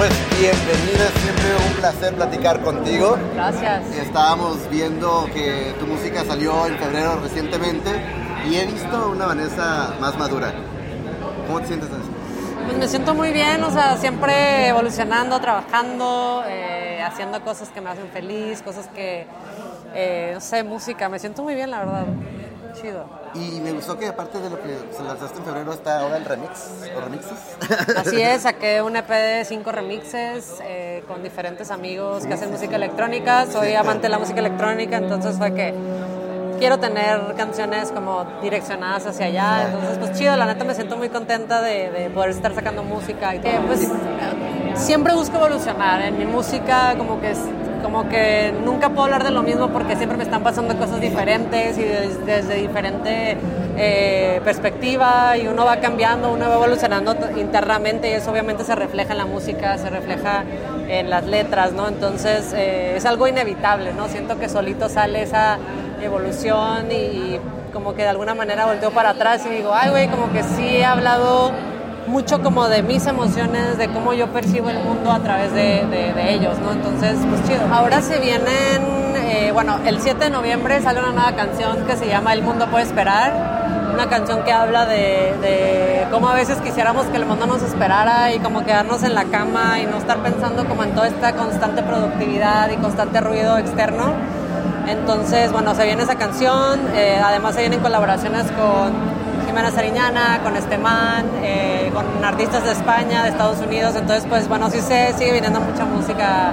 Pues 0.00 0.12
bienvenida, 0.30 1.08
es 1.08 1.22
siempre 1.22 1.68
un 1.68 1.74
placer 1.74 2.14
platicar 2.14 2.62
contigo. 2.62 3.18
Gracias. 3.34 3.84
Estábamos 3.96 4.56
viendo 4.70 5.28
que 5.34 5.74
tu 5.78 5.86
música 5.86 6.24
salió 6.24 6.66
en 6.68 6.78
febrero 6.78 7.20
recientemente 7.20 7.90
y 8.48 8.56
he 8.56 8.64
visto 8.64 9.10
una 9.10 9.26
Vanessa 9.26 9.94
más 10.00 10.16
madura. 10.16 10.54
¿Cómo 11.46 11.60
te 11.60 11.66
sientes 11.66 11.90
en 11.90 11.96
eso? 11.96 12.10
Pues 12.64 12.78
me 12.78 12.88
siento 12.88 13.12
muy 13.12 13.30
bien, 13.30 13.62
o 13.62 13.70
sea, 13.70 13.98
siempre 13.98 14.68
evolucionando, 14.68 15.38
trabajando, 15.38 16.44
eh, 16.48 17.02
haciendo 17.02 17.42
cosas 17.42 17.68
que 17.68 17.82
me 17.82 17.90
hacen 17.90 18.08
feliz, 18.08 18.62
cosas 18.62 18.88
que, 18.94 19.26
eh, 19.94 20.30
no 20.32 20.40
sé, 20.40 20.64
música. 20.64 21.10
Me 21.10 21.18
siento 21.18 21.42
muy 21.42 21.54
bien, 21.54 21.70
la 21.70 21.80
verdad. 21.80 22.06
Chido. 22.72 23.04
Y 23.34 23.60
me 23.60 23.72
gustó 23.72 23.98
que 23.98 24.06
aparte 24.06 24.38
de 24.40 24.50
lo 24.50 24.60
que 24.60 24.78
se 24.90 25.02
lanzaste 25.02 25.38
en 25.38 25.44
febrero 25.44 25.72
está 25.72 26.00
ahora 26.00 26.16
el 26.16 26.24
remix 26.24 26.70
o 26.96 27.00
remixes. 27.00 27.96
Así 27.96 28.20
es, 28.20 28.42
saqué 28.42 28.82
un 28.82 28.96
EP 28.96 29.08
de 29.08 29.44
cinco 29.44 29.72
remixes 29.72 30.60
eh, 30.62 31.04
con 31.06 31.22
diferentes 31.22 31.70
amigos 31.70 32.26
que 32.26 32.34
hacen 32.34 32.50
música 32.50 32.76
electrónica. 32.76 33.46
Soy 33.46 33.74
amante 33.74 34.02
de 34.02 34.08
la 34.08 34.18
música 34.18 34.40
electrónica, 34.40 34.96
entonces 34.96 35.36
fue 35.36 35.54
que 35.54 35.74
quiero 36.58 36.78
tener 36.78 37.34
canciones 37.36 37.90
como 37.90 38.24
direccionadas 38.42 39.06
hacia 39.06 39.26
allá. 39.26 39.66
Entonces, 39.66 39.98
pues 39.98 40.12
chido, 40.12 40.36
la 40.36 40.46
neta 40.46 40.64
me 40.64 40.74
siento 40.74 40.96
muy 40.96 41.08
contenta 41.08 41.62
de, 41.62 41.90
de 41.90 42.10
poder 42.10 42.30
estar 42.30 42.54
sacando 42.54 42.82
música. 42.82 43.34
Y 43.34 43.40
que, 43.40 43.58
pues 43.66 43.88
siempre 44.74 45.14
busco 45.14 45.36
evolucionar 45.36 46.02
en 46.02 46.18
mi 46.18 46.26
música, 46.26 46.94
como 46.96 47.20
que 47.20 47.32
es 47.32 47.38
como 47.82 48.08
que 48.08 48.52
nunca 48.64 48.88
puedo 48.90 49.04
hablar 49.04 49.24
de 49.24 49.30
lo 49.30 49.42
mismo 49.42 49.68
porque 49.68 49.96
siempre 49.96 50.16
me 50.16 50.24
están 50.24 50.42
pasando 50.42 50.76
cosas 50.76 51.00
diferentes 51.00 51.78
y 51.78 51.82
des- 51.82 52.24
desde 52.26 52.54
diferente 52.56 53.36
eh, 53.76 54.40
perspectiva 54.44 55.36
y 55.36 55.46
uno 55.48 55.64
va 55.64 55.76
cambiando, 55.76 56.32
uno 56.32 56.48
va 56.48 56.54
evolucionando 56.56 57.16
internamente 57.36 58.10
y 58.10 58.12
eso 58.14 58.30
obviamente 58.30 58.64
se 58.64 58.74
refleja 58.74 59.12
en 59.12 59.18
la 59.18 59.26
música, 59.26 59.78
se 59.78 59.88
refleja 59.90 60.44
en 60.88 61.08
las 61.08 61.24
letras, 61.26 61.72
¿no? 61.72 61.88
Entonces 61.88 62.52
eh, 62.54 62.94
es 62.96 63.06
algo 63.06 63.26
inevitable, 63.28 63.92
¿no? 63.94 64.08
Siento 64.08 64.38
que 64.38 64.48
solito 64.48 64.88
sale 64.88 65.22
esa 65.22 65.58
evolución 66.02 66.90
y, 66.90 66.94
y 66.94 67.40
como 67.72 67.94
que 67.94 68.02
de 68.02 68.08
alguna 68.08 68.34
manera 68.34 68.66
volteo 68.66 68.90
para 68.90 69.10
atrás 69.10 69.44
y 69.46 69.50
digo, 69.54 69.70
ay, 69.72 69.90
güey, 69.90 70.08
como 70.08 70.32
que 70.32 70.42
sí 70.42 70.66
he 70.78 70.84
hablado 70.84 71.52
mucho 72.06 72.42
como 72.42 72.68
de 72.68 72.82
mis 72.82 73.06
emociones, 73.06 73.78
de 73.78 73.88
cómo 73.88 74.12
yo 74.12 74.28
percibo 74.28 74.68
el 74.70 74.78
mundo 74.80 75.10
a 75.12 75.20
través 75.20 75.52
de, 75.52 75.86
de- 75.86 76.12
de 76.12 76.34
ellos, 76.34 76.58
¿no? 76.58 76.72
Entonces, 76.72 77.16
pues 77.28 77.42
chido. 77.46 77.62
Ahora 77.72 78.00
se 78.02 78.18
vienen, 78.18 78.82
eh, 79.16 79.50
bueno, 79.52 79.78
el 79.86 80.00
7 80.00 80.24
de 80.24 80.30
noviembre 80.30 80.80
sale 80.82 80.98
una 81.00 81.12
nueva 81.12 81.32
canción 81.36 81.84
que 81.86 81.96
se 81.96 82.08
llama 82.08 82.32
El 82.32 82.42
Mundo 82.42 82.66
Puede 82.70 82.84
Esperar, 82.84 83.32
una 83.94 84.06
canción 84.08 84.42
que 84.44 84.52
habla 84.52 84.86
de, 84.86 85.34
de 85.40 86.06
cómo 86.10 86.28
a 86.28 86.34
veces 86.34 86.58
quisiéramos 86.58 87.06
que 87.06 87.16
el 87.16 87.26
mundo 87.26 87.46
nos 87.46 87.62
esperara 87.62 88.32
y 88.32 88.38
como 88.38 88.64
quedarnos 88.64 89.02
en 89.02 89.14
la 89.14 89.24
cama 89.24 89.78
y 89.80 89.86
no 89.86 89.98
estar 89.98 90.18
pensando 90.18 90.64
como 90.66 90.84
en 90.84 90.92
toda 90.94 91.08
esta 91.08 91.32
constante 91.34 91.82
productividad 91.82 92.70
y 92.70 92.76
constante 92.76 93.20
ruido 93.20 93.58
externo. 93.58 94.12
Entonces, 94.88 95.52
bueno, 95.52 95.74
se 95.74 95.84
viene 95.84 96.02
esa 96.02 96.16
canción, 96.16 96.80
eh, 96.94 97.20
además 97.22 97.54
se 97.54 97.60
vienen 97.60 97.80
colaboraciones 97.80 98.44
con 98.52 98.92
Jimena 99.50 99.72
Sariñana, 99.72 100.38
con 100.44 100.54
Estemán, 100.54 101.28
eh, 101.42 101.90
con 101.92 102.24
artistas 102.24 102.62
de 102.62 102.70
España, 102.70 103.24
de 103.24 103.30
Estados 103.30 103.58
Unidos, 103.58 103.96
entonces 103.96 104.24
pues 104.28 104.46
bueno, 104.46 104.70
sí 104.70 104.80
se 104.80 105.12
sigue 105.14 105.32
viniendo 105.32 105.60
mucha 105.60 105.84
música, 105.84 106.52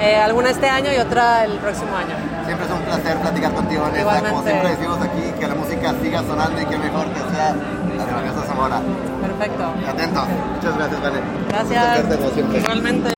eh, 0.00 0.14
alguna 0.14 0.50
este 0.50 0.68
año 0.68 0.92
y 0.96 0.98
otra 0.98 1.44
el 1.44 1.58
próximo 1.58 1.96
año. 1.96 2.14
Siempre 2.46 2.66
es 2.66 2.72
un 2.72 2.82
placer 2.82 3.16
platicar 3.16 3.52
contigo, 3.52 3.82
Vanessa. 3.82 4.30
Como 4.30 4.44
siempre 4.44 4.68
decimos 4.68 4.98
aquí, 5.02 5.32
que 5.40 5.48
la 5.48 5.54
música 5.56 5.94
siga 6.00 6.22
sonando 6.22 6.60
y 6.60 6.66
que 6.66 6.78
mejor 6.78 7.08
que 7.08 7.34
sea 7.34 7.56
la 7.96 8.06
de 8.06 8.12
Vanessa 8.12 8.42
Zamora. 8.46 8.80
Perfecto. 9.22 9.64
Atento. 9.88 10.24
Muchas 10.54 10.76
gracias, 10.76 11.02
Vanessa. 11.02 11.26
Gracias. 11.48 12.62
Igualmente. 12.62 13.15